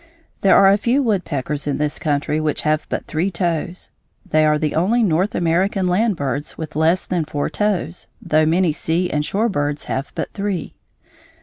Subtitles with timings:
[0.41, 3.91] There are a few woodpeckers in this country which have but three toes.
[4.25, 8.73] They are the only North American land birds with less than four toes (though many
[8.73, 10.73] sea and shore birds have but three).